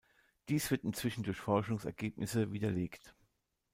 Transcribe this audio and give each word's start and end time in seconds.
Dies 0.49 0.71
wird 0.71 0.83
inzwischen 0.83 1.21
durch 1.21 1.37
Forschungsergebnisse 1.37 2.51
widerlegt. 2.51 3.13